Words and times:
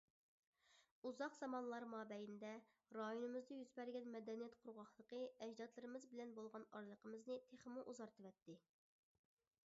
ئۇزاق 1.07 1.33
زامانلار 1.39 1.83
مابەينىدە 1.89 2.53
رايونىمىزدا 2.97 3.57
يۈز 3.57 3.73
بەرگەن 3.79 4.07
مەدەنىيەت 4.15 4.55
قۇرغاقلىقى 4.63 5.19
ئەجدادلىرىمىز 5.47 6.07
بىلەن 6.13 6.33
بولغان 6.39 6.65
ئارىلىقىمىزنى 6.79 7.37
تېخىمۇ 7.51 7.85
ئۇزارتىۋەتتى. 7.93 8.57